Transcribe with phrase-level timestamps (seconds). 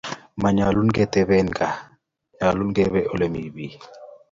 [0.41, 1.75] Manyolu kenaite ketepen kaa,
[2.41, 3.73] makat kepe ole mi pik